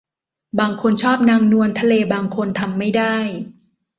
[0.59, 3.15] บางคนชอบนางนวลทะเลบางคนทำไม่ได้